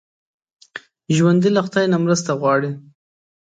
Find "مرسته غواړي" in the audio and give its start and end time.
2.03-2.71